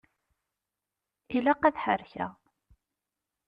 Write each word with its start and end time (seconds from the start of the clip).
Ilaq 1.35 1.61
ad 1.69 1.75
ḥerrkeɣ. 1.83 2.31